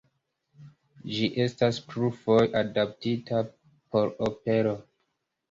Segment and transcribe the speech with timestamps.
[1.17, 3.43] Ĝi estas plurfoje adaptita
[3.93, 4.77] por opero.